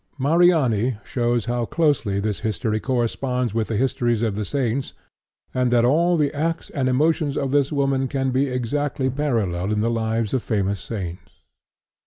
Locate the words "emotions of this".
6.89-7.71